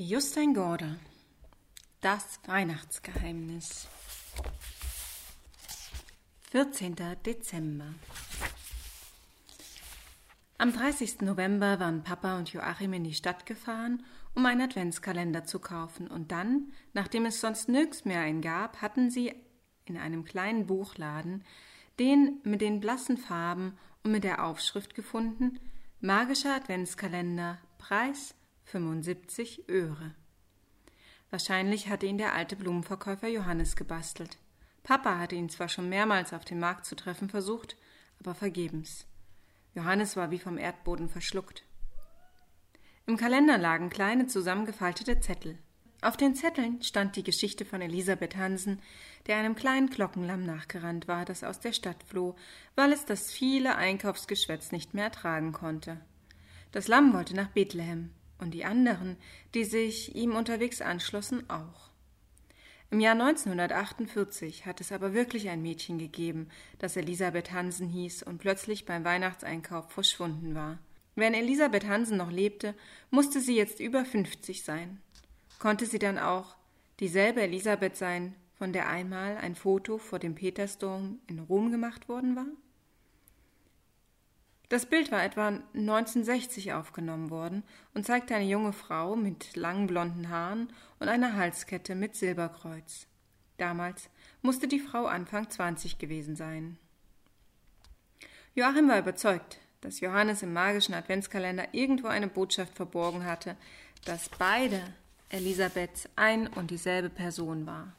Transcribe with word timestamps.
Justin 0.00 0.54
Gorder 0.54 0.96
Das 2.00 2.38
Weihnachtsgeheimnis 2.46 3.88
14. 6.52 6.94
Dezember 7.26 7.94
Am 10.56 10.72
30. 10.72 11.22
November 11.22 11.80
waren 11.80 12.04
Papa 12.04 12.38
und 12.38 12.52
Joachim 12.52 12.92
in 12.92 13.02
die 13.02 13.12
Stadt 13.12 13.44
gefahren, 13.44 14.04
um 14.36 14.46
einen 14.46 14.60
Adventskalender 14.60 15.42
zu 15.42 15.58
kaufen, 15.58 16.06
und 16.06 16.30
dann, 16.30 16.72
nachdem 16.92 17.26
es 17.26 17.40
sonst 17.40 17.68
nirgends 17.68 18.04
mehr 18.04 18.20
einen 18.20 18.40
gab, 18.40 18.80
hatten 18.80 19.10
sie 19.10 19.34
in 19.84 19.96
einem 19.96 20.24
kleinen 20.24 20.68
Buchladen 20.68 21.42
den 21.98 22.38
mit 22.44 22.60
den 22.60 22.78
blassen 22.78 23.16
Farben 23.16 23.76
und 24.04 24.12
mit 24.12 24.22
der 24.22 24.44
Aufschrift 24.44 24.94
gefunden 24.94 25.58
Magischer 26.00 26.54
Adventskalender, 26.54 27.58
Preis 27.78 28.36
75 28.68 29.66
Öre. 29.70 30.14
Wahrscheinlich 31.30 31.88
hatte 31.88 32.04
ihn 32.04 32.18
der 32.18 32.34
alte 32.34 32.54
Blumenverkäufer 32.54 33.28
Johannes 33.28 33.76
gebastelt. 33.76 34.36
Papa 34.82 35.18
hatte 35.18 35.36
ihn 35.36 35.48
zwar 35.48 35.68
schon 35.68 35.88
mehrmals 35.88 36.34
auf 36.34 36.44
dem 36.44 36.58
Markt 36.58 36.84
zu 36.84 36.94
treffen 36.94 37.30
versucht, 37.30 37.76
aber 38.20 38.34
vergebens. 38.34 39.06
Johannes 39.74 40.16
war 40.16 40.30
wie 40.30 40.38
vom 40.38 40.58
Erdboden 40.58 41.08
verschluckt. 41.08 41.64
Im 43.06 43.16
Kalender 43.16 43.56
lagen 43.56 43.88
kleine 43.88 44.26
zusammengefaltete 44.26 45.18
Zettel. 45.20 45.58
Auf 46.02 46.18
den 46.18 46.34
Zetteln 46.34 46.82
stand 46.82 47.16
die 47.16 47.24
Geschichte 47.24 47.64
von 47.64 47.80
Elisabeth 47.80 48.36
Hansen, 48.36 48.80
der 49.26 49.36
einem 49.36 49.56
kleinen 49.56 49.88
Glockenlamm 49.88 50.44
nachgerannt 50.44 51.08
war, 51.08 51.24
das 51.24 51.42
aus 51.42 51.60
der 51.60 51.72
Stadt 51.72 52.02
floh, 52.06 52.36
weil 52.76 52.92
es 52.92 53.06
das 53.06 53.32
viele 53.32 53.76
Einkaufsgeschwätz 53.76 54.72
nicht 54.72 54.92
mehr 54.92 55.04
ertragen 55.04 55.52
konnte. 55.52 56.00
Das 56.70 56.86
Lamm 56.86 57.14
wollte 57.14 57.34
nach 57.34 57.48
Bethlehem 57.48 58.10
und 58.38 58.52
die 58.52 58.64
anderen, 58.64 59.16
die 59.54 59.64
sich 59.64 60.14
ihm 60.14 60.34
unterwegs 60.34 60.80
anschlossen, 60.80 61.48
auch. 61.50 61.88
Im 62.90 63.00
Jahr 63.00 63.12
1948 63.12 64.64
hat 64.64 64.80
es 64.80 64.92
aber 64.92 65.12
wirklich 65.12 65.50
ein 65.50 65.60
Mädchen 65.60 65.98
gegeben, 65.98 66.48
das 66.78 66.96
Elisabeth 66.96 67.52
Hansen 67.52 67.88
hieß 67.88 68.22
und 68.22 68.38
plötzlich 68.38 68.86
beim 68.86 69.04
Weihnachtseinkauf 69.04 69.90
verschwunden 69.90 70.54
war. 70.54 70.78
Wenn 71.14 71.34
Elisabeth 71.34 71.86
Hansen 71.86 72.16
noch 72.16 72.30
lebte, 72.30 72.74
musste 73.10 73.40
sie 73.40 73.56
jetzt 73.56 73.80
über 73.80 74.04
50 74.04 74.62
sein. 74.62 75.00
Konnte 75.58 75.84
sie 75.84 75.98
dann 75.98 76.18
auch 76.18 76.56
dieselbe 77.00 77.42
Elisabeth 77.42 77.96
sein, 77.96 78.34
von 78.54 78.72
der 78.72 78.88
einmal 78.88 79.36
ein 79.36 79.54
Foto 79.54 79.98
vor 79.98 80.18
dem 80.18 80.34
Petersdom 80.34 81.18
in 81.26 81.40
Rom 81.40 81.70
gemacht 81.70 82.08
worden 82.08 82.36
war? 82.36 82.46
Das 84.68 84.84
Bild 84.84 85.10
war 85.10 85.24
etwa 85.24 85.48
1960 85.48 86.74
aufgenommen 86.74 87.30
worden 87.30 87.62
und 87.94 88.04
zeigte 88.04 88.34
eine 88.34 88.44
junge 88.44 88.74
Frau 88.74 89.16
mit 89.16 89.56
langen 89.56 89.86
blonden 89.86 90.28
Haaren 90.28 90.70
und 90.98 91.08
einer 91.08 91.36
Halskette 91.36 91.94
mit 91.94 92.16
Silberkreuz. 92.16 93.06
Damals 93.56 94.10
musste 94.42 94.68
die 94.68 94.78
Frau 94.78 95.06
Anfang 95.06 95.48
20 95.48 95.98
gewesen 95.98 96.36
sein. 96.36 96.76
Joachim 98.54 98.88
war 98.88 98.98
überzeugt, 98.98 99.58
dass 99.80 100.00
Johannes 100.00 100.42
im 100.42 100.52
magischen 100.52 100.94
Adventskalender 100.94 101.72
irgendwo 101.72 102.08
eine 102.08 102.28
Botschaft 102.28 102.74
verborgen 102.74 103.24
hatte, 103.24 103.56
dass 104.04 104.28
beide 104.28 104.82
Elisabeths 105.30 106.08
ein 106.16 106.46
und 106.46 106.70
dieselbe 106.70 107.08
Person 107.08 107.66
war. 107.66 107.92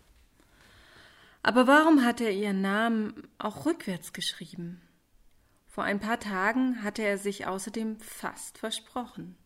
Aber 1.41 1.65
warum 1.65 2.03
hatte 2.03 2.25
er 2.25 2.33
ihren 2.33 2.61
Namen 2.61 3.27
auch 3.37 3.65
rückwärts 3.65 4.13
geschrieben? 4.13 4.81
Vor 5.69 5.83
ein 5.83 5.99
paar 5.99 6.19
Tagen 6.19 6.83
hatte 6.83 7.03
er 7.03 7.19
sich 7.19 7.45
außerdem 7.45 7.99
fast 7.99 8.57
versprochen. 8.57 9.37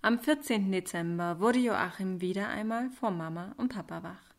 Am 0.00 0.18
14. 0.18 0.72
Dezember 0.72 1.38
wurde 1.38 1.58
Joachim 1.58 2.22
wieder 2.22 2.48
einmal 2.48 2.90
vor 2.90 3.10
Mama 3.10 3.54
und 3.58 3.74
Papa 3.74 4.02
wach. 4.02 4.34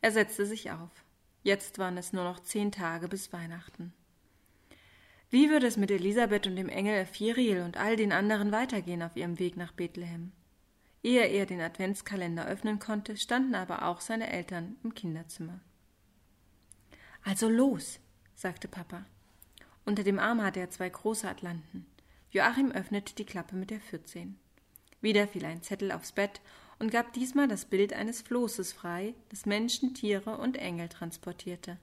Er 0.00 0.10
setzte 0.10 0.44
sich 0.44 0.72
auf. 0.72 0.90
Jetzt 1.44 1.78
waren 1.78 1.96
es 1.96 2.12
nur 2.12 2.24
noch 2.24 2.40
zehn 2.40 2.72
Tage 2.72 3.06
bis 3.06 3.32
Weihnachten. 3.32 3.92
Wie 5.30 5.50
würde 5.50 5.68
es 5.68 5.76
mit 5.76 5.90
Elisabeth 5.92 6.48
und 6.48 6.56
dem 6.56 6.68
Engel 6.68 6.94
Ephiriel 6.94 7.62
und 7.62 7.76
all 7.76 7.96
den 7.96 8.12
anderen 8.12 8.50
weitergehen 8.50 9.02
auf 9.02 9.16
ihrem 9.16 9.38
Weg 9.38 9.56
nach 9.56 9.72
Bethlehem? 9.72 10.32
Ehe 11.02 11.26
er 11.26 11.46
den 11.46 11.60
Adventskalender 11.60 12.46
öffnen 12.46 12.80
konnte, 12.80 13.16
standen 13.16 13.54
aber 13.54 13.86
auch 13.86 14.00
seine 14.00 14.32
Eltern 14.32 14.76
im 14.82 14.94
Kinderzimmer. 14.94 15.60
Also 17.22 17.48
los, 17.48 18.00
sagte 18.34 18.68
Papa. 18.68 19.04
Unter 19.84 20.02
dem 20.02 20.18
Arm 20.18 20.42
hatte 20.42 20.60
er 20.60 20.70
zwei 20.70 20.88
große 20.88 21.28
Atlanten. 21.28 21.86
Joachim 22.30 22.72
öffnete 22.72 23.14
die 23.14 23.26
Klappe 23.26 23.54
mit 23.54 23.70
der 23.70 23.80
14. 23.80 24.38
Wieder 25.00 25.28
fiel 25.28 25.44
ein 25.44 25.62
Zettel 25.62 25.92
aufs 25.92 26.12
Bett 26.12 26.40
und 26.78 26.90
gab 26.90 27.12
diesmal 27.12 27.46
das 27.46 27.66
Bild 27.66 27.92
eines 27.92 28.22
Flosses 28.22 28.72
frei, 28.72 29.14
das 29.28 29.46
Menschen, 29.46 29.94
Tiere 29.94 30.38
und 30.38 30.56
Engel 30.56 30.88
transportierte. 30.88 31.78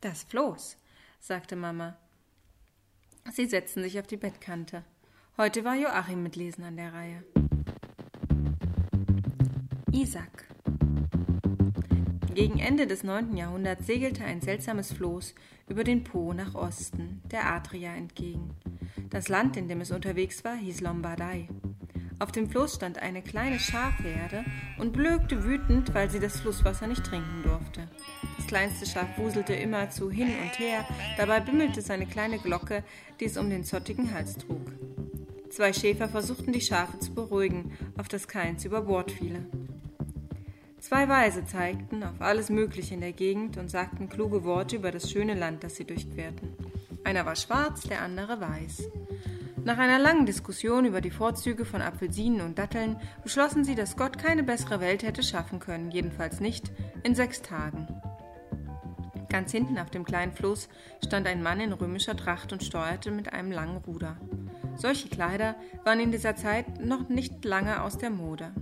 Das 0.00 0.24
Floß, 0.24 0.76
sagte 1.20 1.56
Mama. 1.56 1.96
Sie 3.32 3.46
setzten 3.46 3.82
sich 3.82 3.98
auf 3.98 4.06
die 4.06 4.16
Bettkante. 4.16 4.84
Heute 5.36 5.64
war 5.64 5.76
Joachim 5.76 6.22
mit 6.22 6.36
Lesen 6.36 6.64
an 6.64 6.76
der 6.76 6.92
Reihe. 6.92 7.24
Isaac 9.92 10.46
gegen 12.36 12.58
Ende 12.58 12.86
des 12.86 13.02
9. 13.02 13.34
Jahrhunderts 13.34 13.86
segelte 13.86 14.22
ein 14.22 14.42
seltsames 14.42 14.92
Floß 14.92 15.34
über 15.68 15.84
den 15.84 16.04
Po 16.04 16.34
nach 16.34 16.54
Osten, 16.54 17.22
der 17.32 17.46
Adria 17.46 17.94
entgegen. 17.94 18.50
Das 19.08 19.28
Land, 19.28 19.56
in 19.56 19.68
dem 19.68 19.80
es 19.80 19.90
unterwegs 19.90 20.44
war, 20.44 20.54
hieß 20.54 20.82
Lombardei. 20.82 21.48
Auf 22.18 22.32
dem 22.32 22.50
Floß 22.50 22.74
stand 22.74 22.98
eine 22.98 23.22
kleine 23.22 23.58
Schafherde 23.58 24.44
und 24.78 24.92
blökte 24.92 25.44
wütend, 25.44 25.94
weil 25.94 26.10
sie 26.10 26.20
das 26.20 26.40
Flusswasser 26.40 26.86
nicht 26.86 27.04
trinken 27.04 27.42
durfte. 27.42 27.88
Das 28.36 28.46
kleinste 28.46 28.84
Schaf 28.84 29.16
wuselte 29.16 29.54
immerzu 29.54 30.10
hin 30.10 30.28
und 30.28 30.58
her, 30.58 30.86
dabei 31.16 31.40
bimmelte 31.40 31.80
seine 31.80 32.04
kleine 32.04 32.38
Glocke, 32.38 32.84
die 33.18 33.24
es 33.24 33.38
um 33.38 33.48
den 33.48 33.64
zottigen 33.64 34.12
Hals 34.12 34.36
trug. 34.36 34.72
Zwei 35.48 35.72
Schäfer 35.72 36.06
versuchten 36.06 36.52
die 36.52 36.60
Schafe 36.60 36.98
zu 36.98 37.14
beruhigen, 37.14 37.72
auf 37.96 38.08
das 38.08 38.28
keins 38.28 38.66
über 38.66 38.82
Bord 38.82 39.10
fiele. 39.10 39.46
Zwei 40.86 41.08
Weise 41.08 41.44
zeigten 41.44 42.04
auf 42.04 42.20
alles 42.20 42.48
Mögliche 42.48 42.94
in 42.94 43.00
der 43.00 43.10
Gegend 43.10 43.56
und 43.56 43.68
sagten 43.68 44.08
kluge 44.08 44.44
Worte 44.44 44.76
über 44.76 44.92
das 44.92 45.10
schöne 45.10 45.34
Land, 45.34 45.64
das 45.64 45.74
sie 45.74 45.84
durchquerten. 45.84 46.54
Einer 47.02 47.26
war 47.26 47.34
schwarz, 47.34 47.80
der 47.80 48.02
andere 48.02 48.40
weiß. 48.40 48.88
Nach 49.64 49.78
einer 49.78 49.98
langen 49.98 50.26
Diskussion 50.26 50.84
über 50.84 51.00
die 51.00 51.10
Vorzüge 51.10 51.64
von 51.64 51.82
Apfelsinen 51.82 52.40
und 52.40 52.56
Datteln 52.56 53.00
beschlossen 53.24 53.64
sie, 53.64 53.74
dass 53.74 53.96
Gott 53.96 54.16
keine 54.16 54.44
bessere 54.44 54.78
Welt 54.78 55.02
hätte 55.02 55.24
schaffen 55.24 55.58
können, 55.58 55.90
jedenfalls 55.90 56.38
nicht 56.38 56.70
in 57.02 57.16
sechs 57.16 57.42
Tagen. 57.42 57.88
Ganz 59.28 59.50
hinten 59.50 59.78
auf 59.78 59.90
dem 59.90 60.04
kleinen 60.04 60.34
Floß 60.34 60.68
stand 61.04 61.26
ein 61.26 61.42
Mann 61.42 61.58
in 61.58 61.72
römischer 61.72 62.16
Tracht 62.16 62.52
und 62.52 62.62
steuerte 62.62 63.10
mit 63.10 63.32
einem 63.32 63.50
langen 63.50 63.78
Ruder. 63.78 64.18
Solche 64.76 65.08
Kleider 65.08 65.56
waren 65.82 65.98
in 65.98 66.12
dieser 66.12 66.36
Zeit 66.36 66.78
noch 66.78 67.08
nicht 67.08 67.44
lange 67.44 67.82
aus 67.82 67.98
der 67.98 68.10
Mode. 68.10 68.52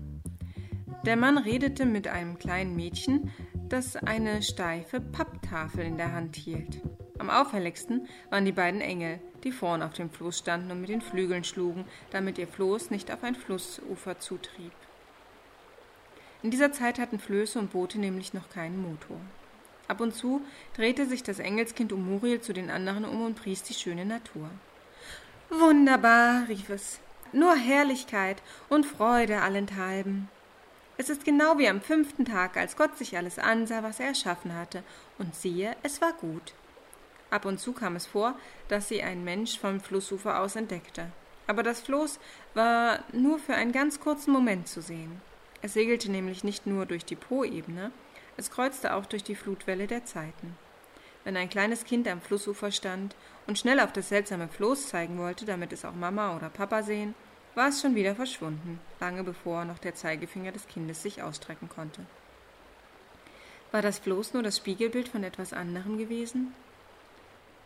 Der 1.04 1.16
Mann 1.16 1.36
redete 1.36 1.84
mit 1.84 2.08
einem 2.08 2.38
kleinen 2.38 2.74
Mädchen, 2.74 3.30
das 3.68 3.94
eine 3.94 4.42
steife 4.42 5.02
Papptafel 5.02 5.84
in 5.84 5.98
der 5.98 6.12
Hand 6.12 6.34
hielt. 6.34 6.80
Am 7.18 7.28
auffälligsten 7.28 8.08
waren 8.30 8.46
die 8.46 8.52
beiden 8.52 8.80
Engel, 8.80 9.20
die 9.44 9.52
vorn 9.52 9.82
auf 9.82 9.92
dem 9.92 10.08
Floß 10.08 10.38
standen 10.38 10.70
und 10.70 10.80
mit 10.80 10.88
den 10.88 11.02
Flügeln 11.02 11.44
schlugen, 11.44 11.84
damit 12.10 12.38
ihr 12.38 12.48
Floß 12.48 12.90
nicht 12.90 13.12
auf 13.12 13.22
ein 13.22 13.34
Flussufer 13.34 14.18
zutrieb. 14.18 14.72
In 16.42 16.50
dieser 16.50 16.72
Zeit 16.72 16.98
hatten 16.98 17.18
Flöße 17.18 17.58
und 17.58 17.72
Boote 17.72 18.00
nämlich 18.00 18.32
noch 18.32 18.48
keinen 18.48 18.80
Motor. 18.80 19.20
Ab 19.88 20.00
und 20.00 20.14
zu 20.14 20.40
drehte 20.74 21.04
sich 21.04 21.22
das 21.22 21.38
Engelskind 21.38 21.92
um 21.92 22.08
Muriel 22.08 22.40
zu 22.40 22.54
den 22.54 22.70
anderen 22.70 23.04
um 23.04 23.20
und 23.26 23.34
pries 23.34 23.62
die 23.62 23.74
schöne 23.74 24.06
Natur. 24.06 24.48
Wunderbar, 25.50 26.48
rief 26.48 26.70
es. 26.70 26.98
Nur 27.34 27.54
Herrlichkeit 27.54 28.42
und 28.70 28.86
Freude 28.86 29.42
allenthalben. 29.42 30.30
Es 30.96 31.08
ist 31.08 31.24
genau 31.24 31.58
wie 31.58 31.68
am 31.68 31.80
fünften 31.80 32.24
Tag, 32.24 32.56
als 32.56 32.76
Gott 32.76 32.96
sich 32.96 33.16
alles 33.16 33.40
ansah, 33.40 33.82
was 33.82 33.98
er 33.98 34.06
erschaffen 34.06 34.54
hatte, 34.54 34.84
und 35.18 35.34
siehe, 35.34 35.74
es 35.82 36.00
war 36.00 36.12
gut. 36.12 36.54
Ab 37.30 37.46
und 37.46 37.58
zu 37.58 37.72
kam 37.72 37.96
es 37.96 38.06
vor, 38.06 38.36
dass 38.68 38.88
sie 38.88 39.02
ein 39.02 39.24
Mensch 39.24 39.58
vom 39.58 39.80
Flussufer 39.80 40.40
aus 40.40 40.54
entdeckte. 40.54 41.10
Aber 41.48 41.64
das 41.64 41.80
Floß 41.80 42.20
war 42.54 43.00
nur 43.12 43.40
für 43.40 43.54
einen 43.54 43.72
ganz 43.72 43.98
kurzen 43.98 44.32
Moment 44.32 44.68
zu 44.68 44.80
sehen. 44.80 45.20
Es 45.62 45.74
segelte 45.74 46.12
nämlich 46.12 46.44
nicht 46.44 46.64
nur 46.66 46.86
durch 46.86 47.04
die 47.04 47.16
Poebene, 47.16 47.90
es 48.36 48.50
kreuzte 48.50 48.94
auch 48.94 49.06
durch 49.06 49.24
die 49.24 49.34
Flutwelle 49.34 49.88
der 49.88 50.04
Zeiten. 50.04 50.56
Wenn 51.24 51.36
ein 51.36 51.48
kleines 51.48 51.84
Kind 51.84 52.06
am 52.06 52.20
Flussufer 52.20 52.70
stand 52.70 53.16
und 53.46 53.58
schnell 53.58 53.80
auf 53.80 53.92
das 53.92 54.10
seltsame 54.10 54.46
Floß 54.46 54.88
zeigen 54.88 55.18
wollte, 55.18 55.44
damit 55.44 55.72
es 55.72 55.84
auch 55.84 55.94
Mama 55.94 56.36
oder 56.36 56.50
Papa 56.50 56.82
sehen, 56.82 57.14
war 57.54 57.68
es 57.68 57.80
schon 57.80 57.94
wieder 57.94 58.14
verschwunden, 58.14 58.80
lange 59.00 59.22
bevor 59.24 59.64
noch 59.64 59.78
der 59.78 59.94
Zeigefinger 59.94 60.52
des 60.52 60.66
Kindes 60.66 61.02
sich 61.02 61.22
ausstrecken 61.22 61.68
konnte. 61.68 62.04
War 63.70 63.82
das 63.82 64.00
bloß 64.00 64.34
nur 64.34 64.42
das 64.42 64.58
Spiegelbild 64.58 65.08
von 65.08 65.24
etwas 65.24 65.52
anderem 65.52 65.98
gewesen? 65.98 66.54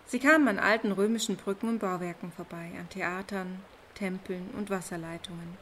Sie 0.06 0.19
kamen 0.19 0.49
an 0.49 0.58
alten 0.58 0.93
römischen 0.93 1.37
Brücken 1.37 1.69
und 1.69 1.79
Bauwerken 1.81 2.32
vorbei, 2.32 2.73
an 2.79 2.88
Theatern, 2.88 3.62
Tempeln 3.94 4.50
und 4.56 4.70
Wasserleitungen. 4.70 5.58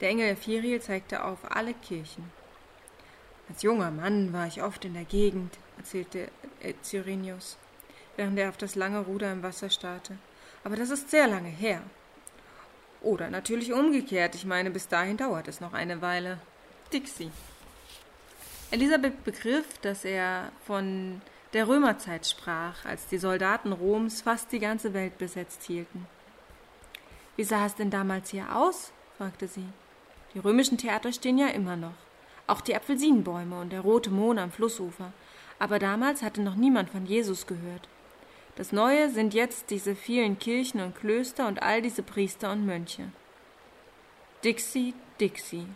Der 0.00 0.08
Engel 0.08 0.30
Ephiriel 0.30 0.80
zeigte 0.80 1.22
auf 1.24 1.38
alle 1.50 1.74
Kirchen. 1.74 2.32
Als 3.50 3.62
junger 3.62 3.90
Mann 3.90 4.32
war 4.32 4.46
ich 4.46 4.62
oft 4.62 4.84
in 4.84 4.94
der 4.94 5.04
Gegend, 5.04 5.58
erzählte 5.76 6.28
Cyrenius, 6.82 7.58
während 8.16 8.38
er 8.38 8.48
auf 8.48 8.56
das 8.56 8.74
lange 8.74 9.00
Ruder 9.00 9.30
im 9.32 9.42
Wasser 9.42 9.68
starrte. 9.68 10.16
Aber 10.64 10.76
das 10.76 10.88
ist 10.88 11.10
sehr 11.10 11.26
lange 11.26 11.48
her. 11.48 11.82
Oder 13.02 13.30
natürlich 13.30 13.72
umgekehrt. 13.72 14.34
Ich 14.34 14.44
meine, 14.44 14.70
bis 14.70 14.88
dahin 14.88 15.16
dauert 15.16 15.48
es 15.48 15.60
noch 15.60 15.72
eine 15.72 16.02
Weile. 16.02 16.38
Dixie. 16.92 17.30
Elisabeth 18.70 19.24
begriff, 19.24 19.78
dass 19.78 20.04
er 20.04 20.52
von 20.66 21.20
der 21.52 21.66
Römerzeit 21.66 22.26
sprach, 22.26 22.84
als 22.84 23.06
die 23.08 23.18
Soldaten 23.18 23.72
Roms 23.72 24.22
fast 24.22 24.52
die 24.52 24.60
ganze 24.60 24.94
Welt 24.94 25.18
besetzt 25.18 25.64
hielten. 25.64 26.06
Wie 27.36 27.44
sah 27.44 27.66
es 27.66 27.74
denn 27.74 27.90
damals 27.90 28.30
hier 28.30 28.54
aus? 28.54 28.92
fragte 29.16 29.48
sie. 29.48 29.66
Die 30.34 30.38
römischen 30.38 30.78
Theater 30.78 31.12
stehen 31.12 31.38
ja 31.38 31.48
immer 31.48 31.76
noch. 31.76 31.94
Auch 32.46 32.60
die 32.60 32.76
Apfelsinenbäume 32.76 33.60
und 33.60 33.72
der 33.72 33.80
rote 33.80 34.10
Mohn 34.10 34.38
am 34.38 34.52
Flussufer. 34.52 35.12
Aber 35.58 35.78
damals 35.78 36.22
hatte 36.22 36.40
noch 36.40 36.54
niemand 36.54 36.90
von 36.90 37.06
Jesus 37.06 37.46
gehört. 37.46 37.88
Das 38.56 38.72
Neue 38.72 39.10
sind 39.10 39.32
jetzt 39.32 39.70
diese 39.70 39.94
vielen 39.94 40.38
Kirchen 40.38 40.80
und 40.80 40.96
Klöster 40.96 41.46
und 41.46 41.62
all 41.62 41.82
diese 41.82 42.02
Priester 42.02 42.52
und 42.52 42.66
Mönche. 42.66 43.10
Dixie, 44.44 44.94
Dixie. 45.20 45.66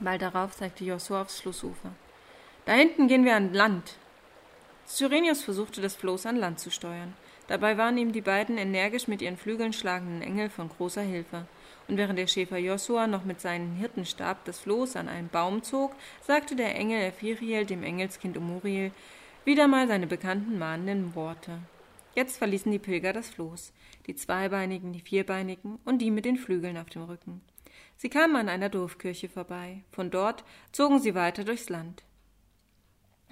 Bald 0.00 0.22
darauf 0.22 0.54
zeigte 0.54 0.84
Josua 0.84 1.22
aufs 1.22 1.40
Flussufer. 1.40 1.92
Da 2.64 2.72
hinten 2.72 3.08
gehen 3.08 3.24
wir 3.24 3.34
an 3.34 3.52
Land. 3.52 3.96
Cyrenius 4.86 5.42
versuchte, 5.42 5.80
das 5.80 5.96
Floß 5.96 6.26
an 6.26 6.36
Land 6.36 6.60
zu 6.60 6.70
steuern. 6.70 7.14
Dabei 7.48 7.76
waren 7.78 7.96
ihm 7.98 8.12
die 8.12 8.20
beiden 8.20 8.58
energisch 8.58 9.08
mit 9.08 9.22
ihren 9.22 9.38
Flügeln 9.38 9.72
schlagenden 9.72 10.22
Engel 10.22 10.50
von 10.50 10.68
großer 10.68 11.02
Hilfe. 11.02 11.46
Und 11.88 11.96
während 11.96 12.18
der 12.18 12.26
Schäfer 12.26 12.58
Josua 12.58 13.06
noch 13.06 13.24
mit 13.24 13.40
seinem 13.40 13.74
Hirtenstab 13.76 14.44
das 14.44 14.60
Floß 14.60 14.96
an 14.96 15.08
einen 15.08 15.30
Baum 15.30 15.62
zog, 15.62 15.94
sagte 16.20 16.54
der 16.54 16.74
Engel 16.74 17.00
Ephiriel 17.02 17.64
dem 17.64 17.82
Engelskind 17.82 18.36
Umuriel 18.36 18.92
wieder 19.48 19.66
mal 19.66 19.88
seine 19.88 20.06
bekannten 20.06 20.58
mahnenden 20.58 21.14
Worte. 21.14 21.58
Jetzt 22.14 22.36
verließen 22.36 22.70
die 22.70 22.78
Pilger 22.78 23.14
das 23.14 23.30
Floß, 23.30 23.72
die 24.06 24.14
Zweibeinigen, 24.14 24.92
die 24.92 25.00
Vierbeinigen 25.00 25.78
und 25.86 26.00
die 26.00 26.10
mit 26.10 26.26
den 26.26 26.36
Flügeln 26.36 26.76
auf 26.76 26.90
dem 26.90 27.04
Rücken. 27.04 27.40
Sie 27.96 28.10
kamen 28.10 28.36
an 28.36 28.50
einer 28.50 28.68
Dorfkirche 28.68 29.30
vorbei. 29.30 29.84
Von 29.90 30.10
dort 30.10 30.44
zogen 30.70 30.98
sie 30.98 31.14
weiter 31.14 31.44
durchs 31.44 31.70
Land. 31.70 32.04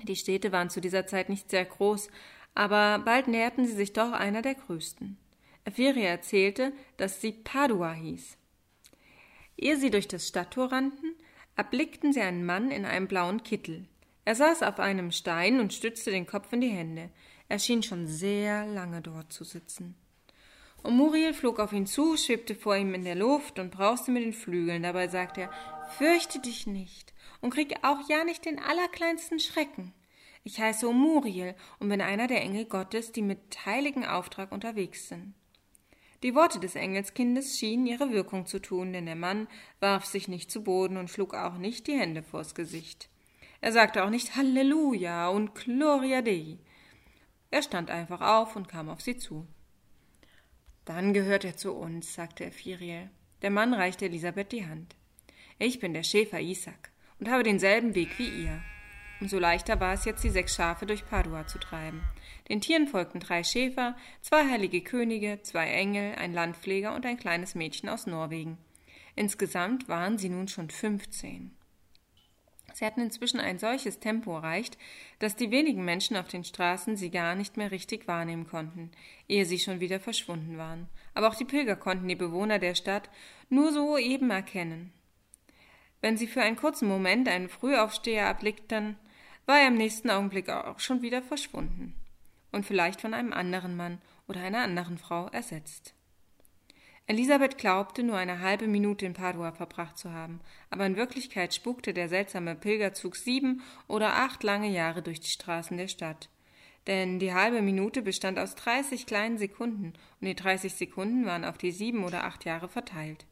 Die 0.05 0.17
Städte 0.17 0.53
waren 0.53 0.71
zu 0.71 0.81
dieser 0.81 1.07
Zeit 1.07 1.29
nicht 1.29 1.51
sehr 1.51 1.67
groß, 1.67 2.09
aber 2.55 2.99
bald 3.05 3.29
näherten 3.29 3.67
sie 3.67 3.75
sich 3.75 3.93
doch 3.93 4.13
einer 4.13 4.41
der 4.41 4.55
größten. 4.55 5.19
Ephiria 5.67 6.09
erzählte, 6.09 6.73
dass 6.97 7.21
sie 7.21 7.33
Padua 7.33 7.93
hieß. 7.93 8.39
Ehe 9.59 9.77
sie 9.77 9.91
durch 9.91 10.09
das 10.09 10.27
Stadttor 10.27 10.73
rannten, 10.73 11.15
erblickten 11.57 12.15
sie 12.15 12.23
einen 12.23 12.47
Mann 12.47 12.71
in 12.71 12.87
einem 12.87 13.07
blauen 13.07 13.43
Kittel. 13.43 13.87
Er 14.27 14.35
saß 14.35 14.65
auf 14.65 14.81
einem 14.81 15.13
Stein 15.13 15.61
und 15.61 15.73
stützte 15.73 16.11
den 16.11 16.27
Kopf 16.27 16.53
in 16.53 16.61
die 16.61 16.69
Hände. 16.69 17.11
Er 17.49 17.61
schien 17.61 17.85
schon 17.85 18.09
sehr 18.09 18.67
lange 18.67 19.01
dort 19.01 19.33
zu 19.33 19.45
sitzen. 19.45 19.95
Und 20.83 20.97
Muriel 20.97 21.33
flog 21.33 21.61
auf 21.61 21.73
ihn 21.73 21.87
zu, 21.87 22.17
schwebte 22.17 22.57
vor 22.57 22.77
ihm 22.77 22.93
in 22.93 23.05
der 23.05 23.15
Luft 23.15 23.61
und 23.61 23.71
brauste 23.71 24.11
mit 24.11 24.25
den 24.25 24.33
Flügeln. 24.33 24.83
Dabei 24.83 25.07
sagte 25.07 25.43
er: 25.43 25.51
Fürchte 25.97 26.41
dich 26.41 26.67
nicht 26.67 27.15
und 27.41 27.55
krieg 27.55 27.77
auch 27.83 28.01
ja 28.09 28.25
nicht 28.25 28.45
den 28.45 28.59
allerkleinsten 28.59 29.39
Schrecken. 29.39 29.95
Ich 30.43 30.61
heiße 30.61 30.93
Muriel 30.93 31.55
und 31.79 31.89
bin 31.89 32.01
einer 32.01 32.27
der 32.27 32.43
Engel 32.43 32.65
Gottes, 32.65 33.13
die 33.13 33.23
mit 33.23 33.65
heiligen 33.65 34.05
Auftrag 34.05 34.51
unterwegs 34.51 35.09
sind. 35.09 35.35
Die 36.25 36.35
Worte 36.35 36.59
des 36.59 36.75
Engelskindes 36.75 37.57
schienen 37.57 37.87
ihre 37.87 38.11
Wirkung 38.11 38.47
zu 38.47 38.59
tun, 38.59 38.93
denn 38.93 39.07
der 39.07 39.15
Mann 39.15 39.47
warf 39.79 40.05
sich 40.05 40.27
nicht 40.27 40.51
zu 40.51 40.65
Boden 40.65 40.97
und 40.97 41.11
schlug 41.11 41.35
auch 41.35 41.59
nicht 41.59 41.87
die 41.87 41.97
Hände 41.97 42.25
vors 42.25 42.57
Gesicht. 42.57 43.09
Er 43.67 43.73
sagte 43.73 44.05
auch 44.05 44.11
nicht 44.11 44.37
Halleluja 44.37 45.27
und 45.27 45.57
Gloria 45.57 46.23
Dei. 46.23 46.57
Er 47.51 47.63
stand 47.63 47.91
einfach 47.91 48.21
auf 48.21 48.55
und 48.55 48.69
kam 48.69 48.89
auf 48.89 49.01
sie 49.01 49.17
zu. 49.17 49.45
Dann 50.85 51.13
gehört 51.13 51.45
er 51.45 51.57
zu 51.57 51.73
uns, 51.73 52.15
sagte 52.15 52.45
Ephiriel. 52.45 53.11
Der 53.43 53.51
Mann 53.51 53.75
reichte 53.75 54.05
Elisabeth 54.05 54.53
die 54.53 54.69
Hand. 54.69 54.95
Ich 55.59 55.81
bin 55.81 55.95
der 55.95 56.05
Schäfer 56.05 56.41
Isaac 56.41 56.93
und 57.19 57.29
habe 57.29 57.43
denselben 57.43 57.97
Weg 57.97 58.17
wie 58.21 58.45
ihr. 58.45 58.63
Umso 59.21 59.41
leichter 59.41 59.81
war 59.81 59.95
es 59.95 60.05
jetzt, 60.05 60.23
die 60.23 60.31
sechs 60.31 60.55
Schafe 60.55 60.87
durch 60.87 61.05
Padua 61.05 61.49
zu 61.49 61.59
treiben. 61.59 62.05
Den 62.49 62.61
Tieren 62.61 62.87
folgten 62.87 63.19
drei 63.19 63.43
Schäfer, 63.43 63.97
zwei 64.23 64.49
heilige 64.49 64.81
Könige, 64.81 65.41
zwei 65.43 65.67
Engel, 65.71 66.15
ein 66.15 66.33
Landpfleger 66.33 66.95
und 66.95 67.05
ein 67.05 67.17
kleines 67.17 67.57
Mädchen 67.57 67.89
aus 67.89 68.07
Norwegen. 68.07 68.59
Insgesamt 69.17 69.89
waren 69.89 70.19
sie 70.19 70.29
nun 70.29 70.47
schon 70.47 70.71
fünfzehn. 70.71 71.51
Sie 72.77 72.85
hatten 72.85 73.01
inzwischen 73.01 73.41
ein 73.41 73.59
solches 73.59 74.01
Tempo 74.01 74.37
erreicht, 74.37 74.77
dass 75.19 75.35
die 75.35 75.51
wenigen 75.51 75.83
Menschen 75.83 76.15
auf 76.15 76.29
den 76.29 76.45
Straßen 76.45 76.95
sie 76.95 77.11
gar 77.11 77.35
nicht 77.35 77.57
mehr 77.57 77.71
richtig 77.71 78.07
wahrnehmen 78.07 78.47
konnten, 78.47 78.91
ehe 79.29 79.47
sie 79.47 79.59
schon 79.59 79.81
wieder 79.81 79.99
verschwunden 79.99 80.59
waren. 80.59 80.87
Aber 81.15 81.29
auch 81.29 81.35
die 81.35 81.47
Pilger 81.47 81.75
konnten 81.75 82.07
die 82.07 82.17
Bewohner 82.17 82.59
der 82.59 82.75
Stadt 82.75 83.09
nur 83.49 83.73
so 83.73 83.97
eben 83.97 84.29
erkennen. 84.29 84.93
Wenn 86.03 86.19
sie 86.19 86.27
für 86.27 86.43
einen 86.43 86.57
kurzen 86.57 86.87
Moment 86.87 87.31
einen 87.31 87.49
Frühaufsteher 87.49 88.27
erblickten, 88.27 88.97
war 89.47 89.59
er 89.59 89.69
im 89.69 89.79
nächsten 89.79 90.11
Augenblick 90.11 90.51
auch 90.51 90.79
schon 90.79 91.01
wieder 91.01 91.23
verschwunden 91.23 91.95
und 92.53 92.67
vielleicht 92.67 93.01
von 93.01 93.15
einem 93.15 93.33
anderen 93.33 93.75
Mann 93.75 94.03
oder 94.29 94.43
einer 94.43 94.61
anderen 94.61 94.99
Frau 94.99 95.29
ersetzt. 95.29 95.96
Elisabeth 97.09 97.57
glaubte, 97.57 98.03
nur 98.03 98.17
eine 98.17 98.41
halbe 98.41 98.67
Minute 98.67 99.07
in 99.07 99.13
Padua 99.13 99.53
verbracht 99.53 99.97
zu 99.97 100.13
haben, 100.13 100.41
aber 100.71 100.87
in 100.87 100.97
Wirklichkeit 100.97 101.55
spukte 101.55 101.95
der 101.95 102.09
seltsame 102.09 102.57
Pilgerzug 102.57 103.15
sieben 103.15 103.63
oder 103.87 104.15
acht 104.15 104.43
lange 104.43 104.69
Jahre 104.69 105.03
durch 105.03 105.21
die 105.21 105.31
Straßen 105.31 105.77
der 105.77 105.87
Stadt. 105.87 106.29
Denn 106.89 107.21
die 107.21 107.33
halbe 107.33 107.63
Minute 107.63 108.03
bestand 108.03 108.41
aus 108.41 108.57
dreißig 108.57 109.07
kleinen 109.07 109.39
Sekunden 109.39 109.93
und 110.21 110.27
die 110.27 110.35
dreißig 110.35 110.75
Sekunden 110.75 111.27
waren 111.27 111.45
auf 111.45 111.59
die 111.59 111.71
sieben 111.71 112.05
oder 112.05 112.25
acht 112.25 112.45
Jahre 112.45 112.69
verteilt. 112.69 113.25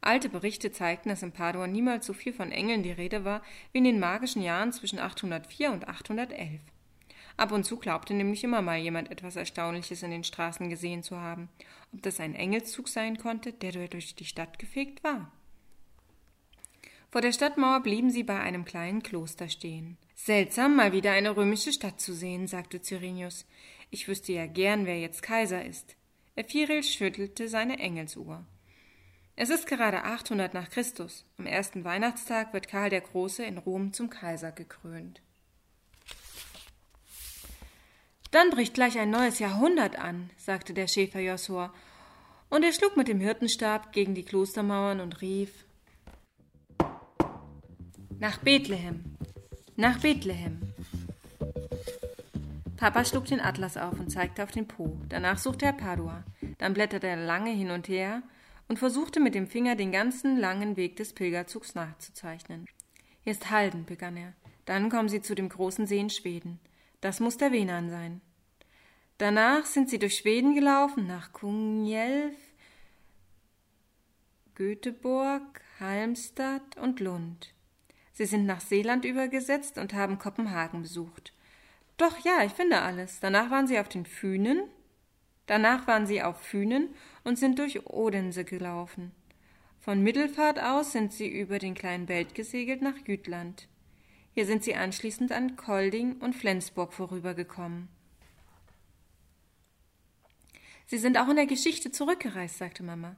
Alte 0.00 0.30
Berichte 0.30 0.72
zeigten, 0.72 1.10
dass 1.10 1.22
in 1.22 1.32
Padua 1.32 1.66
niemals 1.66 2.06
so 2.06 2.14
viel 2.14 2.32
von 2.32 2.50
Engeln 2.50 2.82
die 2.82 2.92
Rede 2.92 3.24
war 3.24 3.42
wie 3.72 3.78
in 3.78 3.84
den 3.84 3.98
magischen 3.98 4.40
Jahren 4.40 4.72
zwischen 4.72 4.98
804 4.98 5.70
und 5.70 5.88
811. 5.88 6.60
Ab 7.36 7.52
und 7.52 7.64
zu 7.64 7.76
glaubte 7.76 8.14
nämlich 8.14 8.42
immer 8.44 8.62
mal 8.62 8.78
jemand 8.78 9.10
etwas 9.10 9.36
Erstaunliches 9.36 10.02
in 10.02 10.10
den 10.10 10.24
Straßen 10.24 10.70
gesehen 10.70 11.02
zu 11.02 11.20
haben. 11.20 11.48
Ob 11.92 12.02
das 12.02 12.20
ein 12.20 12.34
Engelszug 12.34 12.88
sein 12.88 13.18
konnte, 13.18 13.52
der 13.52 13.88
durch 13.88 14.14
die 14.14 14.24
Stadt 14.24 14.58
gefegt 14.58 15.04
war. 15.04 15.30
Vor 17.10 17.20
der 17.20 17.32
Stadtmauer 17.32 17.80
blieben 17.80 18.10
sie 18.10 18.24
bei 18.24 18.40
einem 18.40 18.64
kleinen 18.64 19.02
Kloster 19.02 19.48
stehen. 19.48 19.96
Seltsam, 20.14 20.76
mal 20.76 20.92
wieder 20.92 21.12
eine 21.12 21.36
römische 21.36 21.72
Stadt 21.72 22.00
zu 22.00 22.12
sehen, 22.12 22.46
sagte 22.46 22.80
Cyrenius. 22.80 23.46
Ich 23.90 24.08
wüsste 24.08 24.32
ja 24.32 24.46
gern, 24.46 24.86
wer 24.86 24.98
jetzt 24.98 25.22
Kaiser 25.22 25.64
ist. 25.64 25.96
Ephirel 26.34 26.82
schüttelte 26.82 27.48
seine 27.48 27.78
Engelsuhr. 27.78 28.44
Es 29.36 29.50
ist 29.50 29.66
gerade 29.66 30.04
800 30.04 30.54
nach 30.54 30.70
Christus. 30.70 31.26
Am 31.36 31.46
ersten 31.46 31.84
Weihnachtstag 31.84 32.52
wird 32.54 32.68
Karl 32.68 32.90
der 32.90 33.02
Große 33.02 33.44
in 33.44 33.58
Rom 33.58 33.92
zum 33.92 34.08
Kaiser 34.10 34.50
gekrönt. 34.50 35.20
Dann 38.36 38.50
bricht 38.50 38.74
gleich 38.74 38.98
ein 38.98 39.08
neues 39.08 39.38
Jahrhundert 39.38 39.98
an, 39.98 40.28
sagte 40.36 40.74
der 40.74 40.88
Schäfer 40.88 41.20
Josua, 41.20 41.72
und 42.50 42.64
er 42.64 42.72
schlug 42.74 42.94
mit 42.94 43.08
dem 43.08 43.18
Hirtenstab 43.18 43.94
gegen 43.94 44.14
die 44.14 44.24
Klostermauern 44.24 45.00
und 45.00 45.22
rief 45.22 45.64
Nach 48.18 48.36
Bethlehem, 48.36 49.16
nach 49.76 50.00
Bethlehem. 50.00 50.60
Papa 52.76 53.06
schlug 53.06 53.24
den 53.24 53.40
Atlas 53.40 53.78
auf 53.78 53.98
und 53.98 54.10
zeigte 54.10 54.42
auf 54.42 54.50
den 54.50 54.68
Po. 54.68 55.00
Danach 55.08 55.38
suchte 55.38 55.64
er 55.64 55.72
Padua. 55.72 56.22
Dann 56.58 56.74
blätterte 56.74 57.06
er 57.06 57.16
lange 57.16 57.52
hin 57.52 57.70
und 57.70 57.88
her 57.88 58.22
und 58.68 58.78
versuchte 58.78 59.18
mit 59.18 59.34
dem 59.34 59.46
Finger 59.46 59.76
den 59.76 59.92
ganzen 59.92 60.36
langen 60.36 60.76
Weg 60.76 60.96
des 60.96 61.14
Pilgerzugs 61.14 61.74
nachzuzeichnen. 61.74 62.66
Hier 63.22 63.32
ist 63.32 63.50
Halden, 63.50 63.86
begann 63.86 64.18
er. 64.18 64.34
Dann 64.66 64.90
kommen 64.90 65.08
sie 65.08 65.22
zu 65.22 65.34
dem 65.34 65.48
großen 65.48 65.86
See 65.86 66.00
in 66.00 66.10
Schweden. 66.10 66.60
Das 67.00 67.20
muss 67.20 67.38
der 67.38 67.52
Wenan 67.52 67.88
sein. 67.88 68.20
Danach 69.18 69.64
sind 69.64 69.88
sie 69.88 69.98
durch 69.98 70.18
Schweden 70.18 70.54
gelaufen, 70.54 71.06
nach 71.06 71.32
Kungälv, 71.32 72.36
Göteborg, 74.54 75.62
Halmstad 75.80 76.76
und 76.76 77.00
Lund. 77.00 77.54
Sie 78.12 78.26
sind 78.26 78.46
nach 78.46 78.60
Seeland 78.60 79.04
übergesetzt 79.04 79.78
und 79.78 79.94
haben 79.94 80.18
Kopenhagen 80.18 80.82
besucht. 80.82 81.32
Doch 81.96 82.18
ja, 82.24 82.44
ich 82.44 82.52
finde 82.52 82.82
alles. 82.82 83.20
Danach 83.20 83.50
waren 83.50 83.66
sie 83.66 83.78
auf 83.78 83.88
den 83.88 84.06
Fünen, 84.06 84.62
Danach 85.46 85.86
waren 85.86 86.06
sie 86.06 86.22
auf 86.22 86.40
Fünen 86.40 86.94
und 87.24 87.38
sind 87.38 87.58
durch 87.58 87.86
Odense 87.86 88.44
gelaufen. 88.44 89.12
Von 89.78 90.02
Mittelfahrt 90.02 90.60
aus 90.60 90.92
sind 90.92 91.12
sie 91.12 91.28
über 91.28 91.60
den 91.60 91.74
kleinen 91.74 92.06
Belt 92.06 92.34
gesegelt 92.34 92.82
nach 92.82 92.96
Jütland. 93.06 93.68
Hier 94.34 94.44
sind 94.44 94.64
sie 94.64 94.74
anschließend 94.74 95.30
an 95.30 95.56
Kolding 95.56 96.16
und 96.16 96.34
Flensburg 96.34 96.92
vorübergekommen. 96.92 97.88
Sie 100.86 100.98
sind 100.98 101.18
auch 101.18 101.28
in 101.28 101.36
der 101.36 101.46
Geschichte 101.46 101.90
zurückgereist, 101.90 102.58
sagte 102.58 102.84
Mama. 102.84 103.16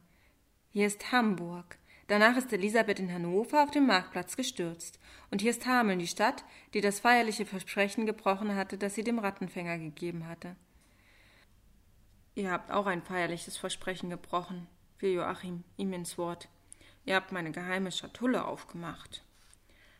Hier 0.70 0.86
ist 0.86 1.12
Hamburg. 1.12 1.78
Danach 2.06 2.38
ist 2.38 2.50
Elisabeth 2.50 2.98
in 2.98 3.12
Hannover 3.12 3.62
auf 3.62 3.70
dem 3.70 3.86
Marktplatz 3.86 4.36
gestürzt. 4.36 4.98
Und 5.30 5.42
hier 5.42 5.50
ist 5.50 5.66
Hameln, 5.66 5.98
die 5.98 6.06
Stadt, 6.06 6.44
die 6.72 6.80
das 6.80 7.00
feierliche 7.00 7.44
Versprechen 7.44 8.06
gebrochen 8.06 8.54
hatte, 8.54 8.78
das 8.78 8.94
sie 8.94 9.04
dem 9.04 9.18
Rattenfänger 9.18 9.78
gegeben 9.78 10.26
hatte. 10.26 10.56
Ihr 12.34 12.50
habt 12.50 12.70
auch 12.70 12.86
ein 12.86 13.02
feierliches 13.02 13.58
Versprechen 13.58 14.08
gebrochen, 14.08 14.66
fiel 14.96 15.10
Joachim 15.10 15.64
ihm 15.76 15.92
ins 15.92 16.16
Wort. 16.16 16.48
Ihr 17.04 17.16
habt 17.16 17.32
meine 17.32 17.52
geheime 17.52 17.92
Schatulle 17.92 18.46
aufgemacht. 18.46 19.22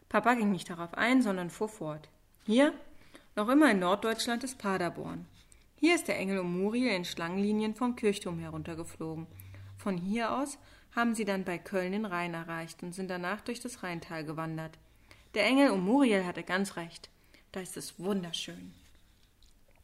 Papa 0.08 0.34
ging 0.34 0.50
nicht 0.50 0.70
darauf 0.70 0.94
ein, 0.94 1.20
sondern 1.20 1.50
fuhr 1.50 1.68
fort. 1.68 2.08
Hier, 2.46 2.72
noch 3.36 3.48
immer 3.48 3.70
in 3.70 3.80
Norddeutschland, 3.80 4.44
ist 4.44 4.56
Paderborn. 4.56 5.26
Hier 5.80 5.94
ist 5.94 6.08
der 6.08 6.18
Engel 6.18 6.40
um 6.40 6.60
Muriel 6.60 6.90
in 6.90 7.04
Schlangenlinien 7.04 7.72
vom 7.76 7.94
Kirchturm 7.94 8.40
heruntergeflogen. 8.40 9.28
Von 9.76 9.96
hier 9.96 10.32
aus 10.32 10.58
haben 10.90 11.14
sie 11.14 11.24
dann 11.24 11.44
bei 11.44 11.56
Köln 11.56 11.92
den 11.92 12.04
Rhein 12.04 12.34
erreicht 12.34 12.82
und 12.82 12.96
sind 12.96 13.08
danach 13.08 13.42
durch 13.42 13.60
das 13.60 13.84
Rheintal 13.84 14.24
gewandert. 14.24 14.76
Der 15.34 15.44
Engel 15.46 15.70
um 15.70 15.84
Muriel 15.84 16.26
hatte 16.26 16.42
ganz 16.42 16.74
recht. 16.74 17.10
Da 17.52 17.60
ist 17.60 17.76
es 17.76 18.00
wunderschön. 18.00 18.74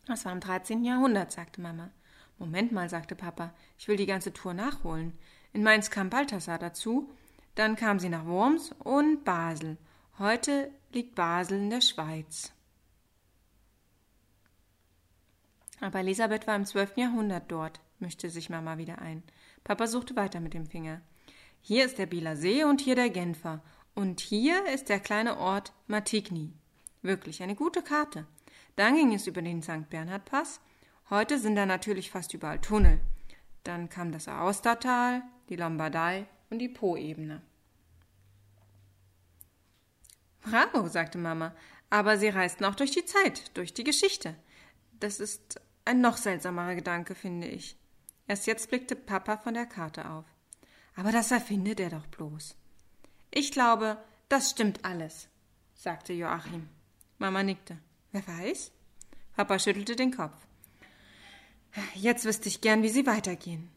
Das 0.07 0.25
war 0.25 0.33
im 0.33 0.41
13. 0.41 0.85
Jahrhundert, 0.85 1.31
sagte 1.31 1.61
Mama. 1.61 1.91
Moment 2.39 2.73
mal, 2.73 2.89
sagte 2.91 3.15
Papa, 3.15 3.55
ich 3.79 3.87
will 3.87 3.97
die 3.97 4.07
ganze 4.07 4.33
Tour 4.33 4.53
nachholen. 4.53 5.17
In 5.53 5.63
Mainz 5.63 5.91
kam 5.91 6.11
Balthasar 6.11 6.59
dazu, 6.59 7.09
dann 7.55 7.77
kam 7.77 8.01
sie 8.01 8.09
nach 8.09 8.27
Worms 8.27 8.73
und 8.81 9.23
Basel. 9.23 9.77
Heute 10.19 10.73
liegt 10.93 11.15
Basel 11.15 11.59
in 11.59 11.71
der 11.71 11.83
Schweiz. 11.83 12.54
Aber 15.81 16.01
Elisabeth 16.01 16.47
war 16.47 16.57
im 16.57 16.65
12. 16.65 16.97
Jahrhundert 16.97 17.51
dort, 17.51 17.81
mischte 17.99 18.31
sich 18.31 18.51
Mama 18.51 18.79
wieder 18.79 19.01
ein. 19.01 19.23
Papa 19.65 19.87
suchte 19.87 20.17
weiter 20.17 20.41
mit 20.41 20.55
dem 20.55 20.67
Finger. 20.67 21.01
Hier 21.61 21.85
ist 21.85 21.99
der 21.99 22.07
Bieler 22.07 22.37
See 22.37 22.65
und 22.65 22.81
hier 22.81 22.95
der 22.95 23.11
Genfer. 23.11 23.63
Und 23.95 24.21
hier 24.21 24.67
ist 24.67 24.89
der 24.89 25.01
kleine 25.01 25.39
Ort 25.39 25.73
Matigny. 25.87 26.53
Wirklich 27.03 27.43
eine 27.43 27.55
gute 27.55 27.83
Karte. 27.83 28.27
Dann 28.77 28.97
ging 28.97 29.15
es 29.15 29.27
über 29.27 29.43
den 29.43 29.63
St. 29.63 29.89
Bernhard 29.89 30.25
Pass. 30.25 30.61
Heute 31.11 31.39
sind 31.39 31.57
da 31.57 31.65
natürlich 31.67 32.11
fast 32.11 32.35
überall 32.35 32.61
Tunnel. 32.61 33.01
Dann 33.63 33.89
kam 33.89 34.13
das 34.13 34.29
Aostatal, 34.29 35.23
die 35.49 35.57
Lombardei 35.57 36.27
und 36.51 36.59
die 36.59 36.69
Po-Ebene. 36.69 37.41
Bravo, 40.43 40.89
sagte 40.89 41.19
Mama, 41.19 41.55
aber 41.89 42.19
sie 42.19 42.29
reisten 42.29 42.65
auch 42.65 42.75
durch 42.75 42.91
die 42.91 43.05
Zeit, 43.05 43.57
durch 43.57 43.73
die 43.73 43.85
Geschichte. 43.85 44.35
Das 45.05 45.21
ist 45.21 45.61
ein 45.85 46.01
noch 46.01 46.17
seltsamerer 46.17 46.77
Gedanke, 46.77 47.15
finde 47.15 47.47
ich. 47.47 47.77
Erst 48.27 48.47
jetzt 48.47 48.71
blickte 48.71 48.97
Papa 48.97 49.37
von 49.37 49.53
der 49.53 49.67
Karte 49.67 50.09
auf. 50.09 50.25
Aber 50.97 51.13
das 51.13 51.31
erfindet 51.31 51.79
er 51.79 51.91
doch 51.91 52.07
bloß. 52.07 52.57
Ich 53.31 53.53
glaube, 53.53 53.99
das 54.31 54.49
stimmt 54.49 54.83
alles, 54.83 55.29
sagte 55.75 56.15
Joachim. 56.15 56.71
Mama 57.19 57.43
nickte. 57.43 57.77
Wer 58.13 58.27
weiß? 58.27 58.73
Papa 59.37 59.59
schüttelte 59.59 59.95
den 59.95 60.11
Kopf. 60.11 60.39
Jetzt 61.95 62.25
wüsste 62.25 62.49
ich 62.49 62.63
gern, 62.63 62.83
wie 62.83 62.89
sie 62.89 63.05
weitergehen. 63.05 63.69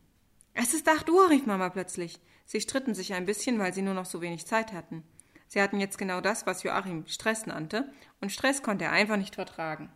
Es 0.53 0.74
ist 0.74 0.88
acht 0.88 1.10
Uhr, 1.10 1.29
rief 1.29 1.46
Mama 1.46 1.67
plötzlich. 1.67 2.22
Sie 2.46 2.62
stritten 2.62 2.96
sich 2.96 3.13
ein 3.13 3.25
bisschen, 3.25 3.60
weil 3.60 3.74
sie 3.74 3.81
nur 3.81 3.96
noch 3.96 4.05
so 4.05 4.22
wenig 4.22 4.46
Zeit 4.46 4.72
hatten. 4.72 5.03
Sie 5.50 5.62
hatten 5.62 5.81
jetzt 5.81 5.98
genau 5.98 6.22
das, 6.22 6.46
was 6.46 6.63
Joachim 6.63 7.05
Stress 7.05 7.48
nannte, 7.48 7.91
und 8.22 8.31
Stress 8.31 8.63
konnte 8.63 8.86
er 8.86 8.93
einfach 8.93 9.17
nicht 9.17 9.36
vertragen. 9.36 9.91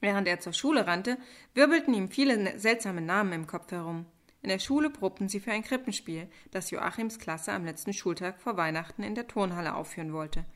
Während 0.00 0.26
er 0.26 0.40
zur 0.40 0.54
Schule 0.54 0.86
rannte, 0.86 1.18
wirbelten 1.54 1.92
ihm 1.94 2.08
viele 2.08 2.36
ne-, 2.38 2.58
seltsame 2.58 3.02
Namen 3.02 3.32
im 3.32 3.46
Kopf 3.46 3.70
herum. 3.70 4.06
In 4.42 4.48
der 4.48 4.58
Schule 4.58 4.88
probten 4.88 5.28
sie 5.28 5.40
für 5.40 5.52
ein 5.52 5.62
Krippenspiel, 5.62 6.26
das 6.50 6.70
Joachims 6.70 7.18
Klasse 7.18 7.52
am 7.52 7.66
letzten 7.66 7.92
Schultag 7.92 8.40
vor 8.40 8.56
Weihnachten 8.56 9.02
in 9.02 9.14
der 9.14 9.28
Turnhalle 9.28 9.74
aufführen 9.74 10.14
wollte. 10.14 10.46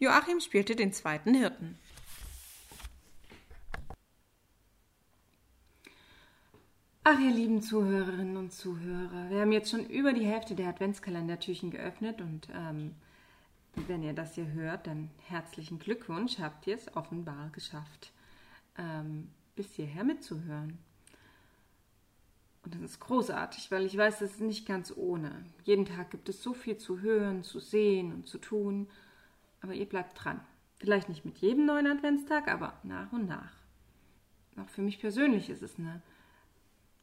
Joachim 0.00 0.40
spielte 0.40 0.74
den 0.74 0.92
zweiten 0.92 1.34
Hirten. 1.34 1.78
Ach, 7.04 7.18
ihr 7.18 7.30
lieben 7.30 7.62
Zuhörerinnen 7.62 8.36
und 8.36 8.52
Zuhörer, 8.52 9.30
wir 9.30 9.40
haben 9.40 9.52
jetzt 9.52 9.70
schon 9.70 9.86
über 9.86 10.12
die 10.12 10.26
Hälfte 10.26 10.54
der 10.54 10.68
Adventskalendertürchen 10.68 11.70
geöffnet 11.70 12.20
und 12.20 12.48
ähm, 12.54 12.94
wenn 13.88 14.02
ihr 14.02 14.12
das 14.12 14.34
hier 14.34 14.52
hört, 14.52 14.86
dann 14.86 15.10
herzlichen 15.28 15.78
Glückwunsch, 15.78 16.38
habt 16.38 16.66
ihr 16.66 16.74
es 16.74 16.94
offenbar 16.96 17.50
geschafft 17.52 18.12
ähm, 18.80 19.28
bis 19.54 19.74
hierher 19.74 20.04
mitzuhören. 20.04 20.78
Und 22.64 22.74
das 22.74 22.82
ist 22.82 23.00
großartig, 23.00 23.70
weil 23.70 23.86
ich 23.86 23.96
weiß, 23.96 24.18
das 24.18 24.32
ist 24.32 24.40
nicht 24.40 24.66
ganz 24.66 24.92
ohne. 24.96 25.44
Jeden 25.64 25.86
Tag 25.86 26.10
gibt 26.10 26.28
es 26.28 26.42
so 26.42 26.52
viel 26.52 26.76
zu 26.76 27.00
hören, 27.00 27.42
zu 27.42 27.58
sehen 27.58 28.12
und 28.12 28.26
zu 28.26 28.38
tun. 28.38 28.88
Aber 29.62 29.74
ihr 29.74 29.88
bleibt 29.88 30.22
dran. 30.22 30.40
Vielleicht 30.78 31.08
nicht 31.08 31.24
mit 31.24 31.38
jedem 31.38 31.66
neuen 31.66 31.86
Adventstag, 31.86 32.48
aber 32.48 32.78
nach 32.82 33.12
und 33.12 33.28
nach. 33.28 33.52
Auch 34.56 34.68
für 34.68 34.82
mich 34.82 34.98
persönlich 35.00 35.48
ist 35.50 35.62
es 35.62 35.78
eine 35.78 36.02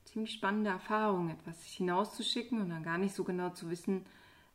ziemlich 0.05 0.33
spannende 0.33 0.69
Erfahrung, 0.69 1.29
etwas 1.29 1.63
hinauszuschicken 1.63 2.61
und 2.61 2.69
dann 2.69 2.83
gar 2.83 2.97
nicht 2.97 3.13
so 3.13 3.23
genau 3.23 3.49
zu 3.49 3.69
wissen, 3.69 4.05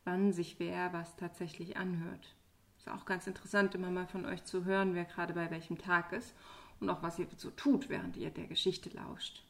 wann 0.04 0.32
sich 0.32 0.58
wer 0.58 0.92
was 0.92 1.14
tatsächlich 1.16 1.76
anhört. 1.76 2.34
Ist 2.78 2.88
auch 2.88 3.04
ganz 3.04 3.26
interessant, 3.26 3.74
immer 3.74 3.90
mal 3.90 4.06
von 4.06 4.24
euch 4.24 4.44
zu 4.44 4.64
hören, 4.64 4.94
wer 4.94 5.04
gerade 5.04 5.34
bei 5.34 5.50
welchem 5.50 5.78
Tag 5.78 6.12
ist 6.12 6.34
und 6.82 6.90
auch 6.90 7.02
was 7.02 7.18
ihr 7.18 7.26
so 7.36 7.50
tut, 7.50 7.88
während 7.88 8.16
ihr 8.16 8.30
der 8.30 8.46
Geschichte 8.46 8.90
lauscht. 8.90 9.42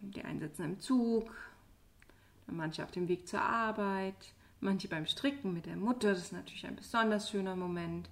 Die 0.00 0.22
einen 0.22 0.40
sitzen 0.40 0.64
im 0.64 0.80
Zug, 0.80 1.34
manche 2.46 2.84
auf 2.84 2.90
dem 2.90 3.08
Weg 3.08 3.26
zur 3.26 3.40
Arbeit, 3.40 4.34
manche 4.60 4.86
beim 4.86 5.06
Stricken 5.06 5.54
mit 5.54 5.66
der 5.66 5.76
Mutter, 5.76 6.10
das 6.10 6.20
ist 6.20 6.32
natürlich 6.32 6.66
ein 6.66 6.76
besonders 6.76 7.30
schöner 7.30 7.56
Moment. 7.56 8.08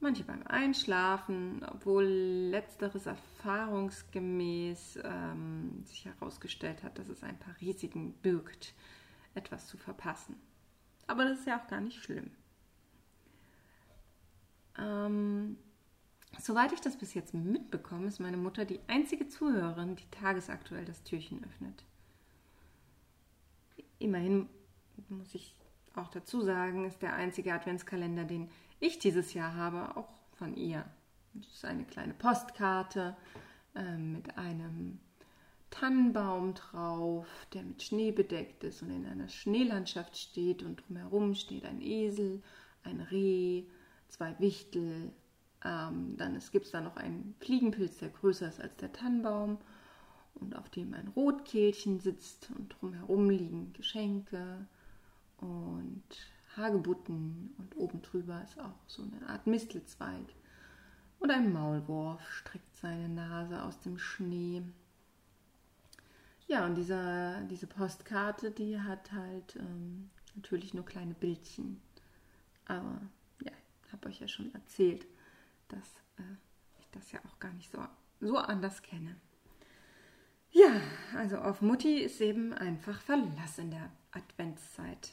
Manche 0.00 0.24
beim 0.24 0.42
Einschlafen, 0.46 1.64
obwohl 1.64 2.04
letzteres 2.04 3.06
erfahrungsgemäß 3.06 4.98
ähm, 5.04 5.84
sich 5.84 6.04
herausgestellt 6.04 6.82
hat, 6.82 6.98
dass 6.98 7.08
es 7.08 7.22
ein 7.22 7.38
paar 7.38 7.54
Risiken 7.60 8.12
birgt, 8.14 8.74
etwas 9.34 9.68
zu 9.68 9.76
verpassen. 9.76 10.36
Aber 11.06 11.24
das 11.24 11.38
ist 11.38 11.46
ja 11.46 11.60
auch 11.60 11.68
gar 11.68 11.80
nicht 11.80 12.02
schlimm. 12.02 12.32
Ähm, 14.76 15.56
Soweit 16.40 16.72
ich 16.72 16.80
das 16.80 16.96
bis 16.96 17.14
jetzt 17.14 17.34
mitbekomme, 17.34 18.06
ist 18.06 18.20
meine 18.20 18.36
Mutter 18.36 18.64
die 18.64 18.80
einzige 18.86 19.28
Zuhörerin, 19.28 19.96
die 19.96 20.10
tagesaktuell 20.10 20.84
das 20.84 21.02
Türchen 21.04 21.44
öffnet. 21.44 21.84
Immerhin 23.98 24.48
muss 25.08 25.34
ich 25.34 25.54
auch 25.94 26.08
dazu 26.08 26.40
sagen, 26.40 26.86
ist 26.86 27.02
der 27.02 27.14
einzige 27.14 27.52
Adventskalender, 27.52 28.24
den 28.24 28.50
ich 28.80 28.98
dieses 28.98 29.34
Jahr 29.34 29.54
habe, 29.54 29.96
auch 29.96 30.08
von 30.32 30.56
ihr. 30.56 30.84
Das 31.34 31.46
ist 31.46 31.64
eine 31.64 31.84
kleine 31.84 32.14
Postkarte 32.14 33.16
äh, 33.74 33.96
mit 33.96 34.36
einem 34.36 35.00
Tannenbaum 35.70 36.54
drauf, 36.54 37.26
der 37.52 37.62
mit 37.62 37.82
Schnee 37.82 38.12
bedeckt 38.12 38.64
ist 38.64 38.82
und 38.82 38.90
in 38.90 39.06
einer 39.06 39.28
Schneelandschaft 39.28 40.16
steht 40.16 40.62
und 40.62 40.82
drumherum 40.86 41.34
steht 41.34 41.64
ein 41.64 41.80
Esel, 41.80 42.42
ein 42.84 43.00
Reh, 43.00 43.64
zwei 44.08 44.38
Wichtel, 44.38 45.12
ähm, 45.64 46.16
dann 46.16 46.38
gibt 46.50 46.66
es 46.66 46.72
da 46.72 46.80
noch 46.80 46.96
einen 46.96 47.34
Fliegenpilz, 47.40 47.98
der 47.98 48.10
größer 48.10 48.48
ist 48.48 48.60
als 48.60 48.76
der 48.76 48.92
Tannenbaum 48.92 49.58
und 50.34 50.56
auf 50.56 50.68
dem 50.70 50.94
ein 50.94 51.08
Rotkehlchen 51.08 52.00
sitzt 52.00 52.50
und 52.56 52.68
drumherum 52.68 53.30
liegen 53.30 53.72
Geschenke 53.72 54.66
und 55.38 56.02
Hagebutten 56.56 57.54
und 57.58 57.76
oben 57.76 58.02
drüber 58.02 58.42
ist 58.42 58.58
auch 58.58 58.74
so 58.86 59.02
eine 59.02 59.28
Art 59.28 59.46
Mistelzweig. 59.46 60.34
Und 61.18 61.30
ein 61.30 61.52
Maulwurf 61.52 62.28
streckt 62.30 62.76
seine 62.76 63.08
Nase 63.08 63.62
aus 63.62 63.78
dem 63.80 63.96
Schnee. 63.96 64.62
Ja, 66.48 66.66
und 66.66 66.74
dieser, 66.74 67.42
diese 67.42 67.66
Postkarte, 67.66 68.50
die 68.50 68.78
hat 68.80 69.12
halt 69.12 69.56
ähm, 69.56 70.10
natürlich 70.34 70.74
nur 70.74 70.84
kleine 70.84 71.14
Bildchen. 71.14 71.80
Aber 72.66 73.00
ja, 73.40 73.52
habe 73.92 74.08
euch 74.08 74.20
ja 74.20 74.28
schon 74.28 74.52
erzählt, 74.52 75.06
dass 75.72 75.94
äh, 76.18 76.36
ich 76.78 76.88
das 76.90 77.12
ja 77.12 77.20
auch 77.26 77.38
gar 77.38 77.52
nicht 77.52 77.70
so, 77.70 77.78
so 78.20 78.36
anders 78.36 78.82
kenne. 78.82 79.16
Ja, 80.50 80.80
also 81.16 81.38
auf 81.38 81.62
Mutti 81.62 81.98
ist 81.98 82.20
eben 82.20 82.52
einfach 82.52 83.00
Verlass 83.00 83.58
in 83.58 83.70
der 83.70 83.90
Adventszeit. 84.10 85.12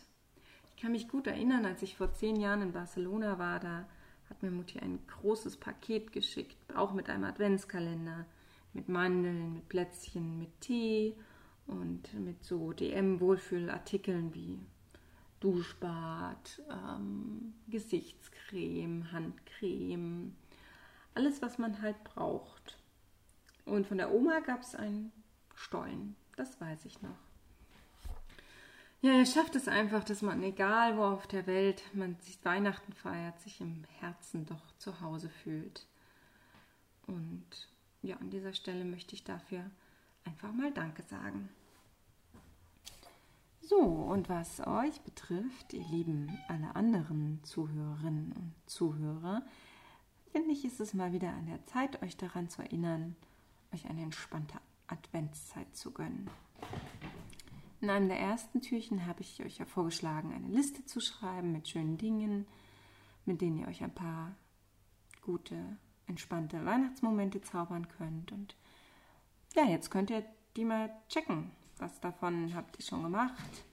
Ich 0.69 0.81
kann 0.81 0.91
mich 0.91 1.07
gut 1.07 1.27
erinnern, 1.27 1.65
als 1.65 1.81
ich 1.81 1.95
vor 1.95 2.13
zehn 2.13 2.35
Jahren 2.35 2.61
in 2.61 2.73
Barcelona 2.73 3.39
war, 3.39 3.59
da 3.59 3.87
hat 4.29 4.43
mir 4.43 4.51
Mutti 4.51 4.79
ein 4.79 4.99
großes 5.07 5.57
Paket 5.57 6.11
geschickt, 6.11 6.57
auch 6.75 6.93
mit 6.93 7.09
einem 7.09 7.23
Adventskalender, 7.23 8.25
mit 8.73 8.89
Mandeln, 8.89 9.53
mit 9.53 9.69
Plätzchen, 9.69 10.37
mit 10.37 10.61
Tee 10.61 11.15
und 11.67 12.13
mit 12.13 12.43
so 12.43 12.73
DM-Wohlfühlartikeln 12.73 14.33
wie 14.33 14.59
Duschbad, 15.39 16.61
ähm, 16.69 17.53
Gesichtscreme, 17.69 19.11
Handcreme, 19.11 20.35
alles, 21.13 21.41
was 21.41 21.57
man 21.57 21.81
halt 21.81 22.03
braucht. 22.03 22.77
Und 23.65 23.87
von 23.87 23.97
der 23.97 24.11
Oma 24.13 24.39
gab 24.39 24.61
es 24.61 24.75
einen 24.75 25.11
Stollen, 25.55 26.15
das 26.35 26.59
weiß 26.59 26.85
ich 26.85 27.01
noch. 27.01 27.17
ja, 29.01 29.11
er 29.11 29.25
schafft 29.25 29.55
es 29.55 29.67
einfach, 29.67 30.03
dass 30.03 30.21
man, 30.21 30.41
egal 30.43 30.97
wo 30.97 31.03
auf 31.03 31.27
der 31.27 31.47
Welt 31.47 31.83
man 31.93 32.17
sich 32.19 32.43
Weihnachten 32.43 32.93
feiert, 32.93 33.39
sich 33.41 33.61
im 33.61 33.83
Herzen 33.99 34.45
doch 34.45 34.71
zu 34.77 35.01
Hause 35.01 35.29
fühlt. 35.29 35.85
Und 37.07 37.69
ja, 38.01 38.15
an 38.17 38.29
dieser 38.29 38.53
Stelle 38.53 38.85
möchte 38.85 39.15
ich 39.15 39.23
dafür 39.23 39.69
einfach 40.25 40.51
mal 40.51 40.71
Danke 40.71 41.03
sagen. 41.03 41.49
So, 43.61 43.77
und 43.77 44.29
was 44.29 44.65
euch 44.65 44.99
betrifft, 45.01 45.73
ihr 45.73 45.85
lieben 45.89 46.39
alle 46.47 46.75
anderen 46.75 47.39
Zuhörerinnen 47.43 48.31
und 48.31 48.53
Zuhörer, 48.65 49.43
finde 50.31 50.51
ich, 50.51 50.65
ist 50.65 50.79
es 50.79 50.93
mal 50.93 51.13
wieder 51.13 51.29
an 51.29 51.47
der 51.47 51.65
Zeit, 51.65 52.01
euch 52.01 52.17
daran 52.17 52.49
zu 52.49 52.61
erinnern, 52.61 53.15
euch 53.73 53.85
eine 53.85 54.01
entspannte 54.01 54.59
Adventszeit 54.87 55.75
zu 55.75 55.91
gönnen. 55.91 56.29
In 57.81 57.89
einem 57.89 58.09
der 58.09 58.19
ersten 58.19 58.61
Türchen 58.61 59.05
habe 59.05 59.21
ich 59.21 59.41
euch 59.43 59.57
ja 59.57 59.65
vorgeschlagen, 59.65 60.33
eine 60.33 60.47
Liste 60.47 60.85
zu 60.85 60.99
schreiben 60.99 61.51
mit 61.51 61.69
schönen 61.69 61.97
Dingen, 61.97 62.45
mit 63.25 63.41
denen 63.41 63.59
ihr 63.59 63.67
euch 63.67 63.83
ein 63.83 63.93
paar 63.93 64.35
gute, 65.21 65.77
entspannte 66.07 66.65
Weihnachtsmomente 66.65 67.41
zaubern 67.41 67.87
könnt. 67.87 68.31
Und 68.31 68.55
ja, 69.55 69.63
jetzt 69.65 69.91
könnt 69.91 70.09
ihr 70.09 70.25
die 70.57 70.65
mal 70.65 70.91
checken. 71.07 71.51
Was 71.77 71.99
davon 72.01 72.53
habt 72.53 72.77
ihr 72.77 72.85
schon 72.85 73.03
gemacht? 73.03 73.63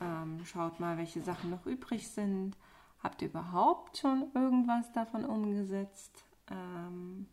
Ähm, 0.00 0.44
schaut 0.44 0.80
mal, 0.80 0.96
welche 0.96 1.22
Sachen 1.22 1.50
noch 1.50 1.66
übrig 1.66 2.08
sind. 2.08 2.56
Habt 3.00 3.22
ihr 3.22 3.28
überhaupt 3.28 3.98
schon 3.98 4.30
irgendwas 4.34 4.90
davon 4.92 5.24
umgesetzt? 5.24 6.24
Ähm, 6.50 7.26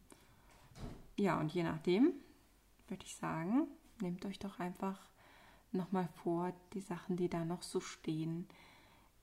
ja, 1.17 1.39
und 1.39 1.53
je 1.53 1.63
nachdem 1.63 2.13
würde 2.88 3.03
ich 3.03 3.15
sagen, 3.15 3.67
nehmt 4.01 4.25
euch 4.25 4.39
doch 4.39 4.60
einfach 4.60 5.00
nochmal 5.72 6.07
vor, 6.24 6.53
die 6.74 6.81
Sachen, 6.81 7.17
die 7.17 7.29
da 7.29 7.43
noch 7.45 7.63
so 7.63 7.79
stehen, 7.79 8.48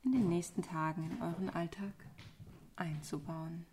in 0.03 0.13
den 0.13 0.29
nächsten 0.29 0.63
Tagen 0.63 1.11
in 1.11 1.23
euren 1.23 1.51
Alltag 1.51 1.95
einzubauen. 2.77 3.67